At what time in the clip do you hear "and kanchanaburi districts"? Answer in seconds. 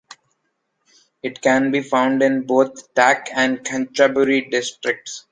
3.35-5.27